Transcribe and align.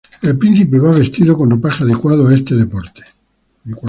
El 0.23 0.35
príncipe 0.35 0.79
va 0.79 0.93
vestido 0.97 1.37
con 1.37 1.51
ropaje 1.51 1.83
adecuado 1.83 2.27
a 2.27 2.33
este 2.33 2.55
deporte. 2.55 3.03